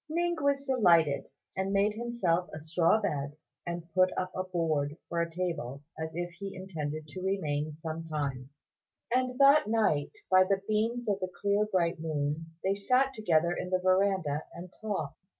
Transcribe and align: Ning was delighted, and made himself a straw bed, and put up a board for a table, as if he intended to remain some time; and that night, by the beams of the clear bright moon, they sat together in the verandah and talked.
Ning 0.09 0.35
was 0.43 0.63
delighted, 0.65 1.25
and 1.55 1.71
made 1.71 1.93
himself 1.93 2.49
a 2.55 2.59
straw 2.59 2.99
bed, 2.99 3.35
and 3.67 3.87
put 3.93 4.09
up 4.17 4.31
a 4.35 4.43
board 4.43 4.97
for 5.07 5.21
a 5.21 5.29
table, 5.29 5.83
as 5.95 6.09
if 6.15 6.31
he 6.31 6.55
intended 6.55 7.05
to 7.09 7.21
remain 7.21 7.77
some 7.77 8.03
time; 8.05 8.49
and 9.13 9.37
that 9.37 9.67
night, 9.67 10.09
by 10.31 10.43
the 10.43 10.61
beams 10.67 11.07
of 11.07 11.19
the 11.19 11.29
clear 11.39 11.65
bright 11.71 11.99
moon, 11.99 12.47
they 12.63 12.73
sat 12.73 13.13
together 13.13 13.53
in 13.55 13.69
the 13.69 13.77
verandah 13.77 14.45
and 14.55 14.73
talked. 14.81 15.19